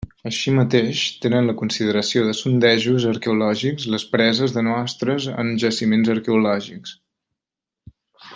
[0.27, 6.99] Així mateix, tenen la consideració de sondejos arqueològics les preses de mostres en jaciments arqueològics.